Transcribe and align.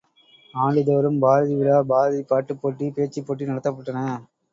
ஆண்டுதோறும் 0.53 1.19
பாரதிவிழா, 1.21 1.75
பாரதி 1.83 2.21
பாட்டுப்போட்டி, 2.31 2.87
பேச்சுப் 2.91 3.27
போட்டிநடத்தப்பட்டன. 3.27 4.07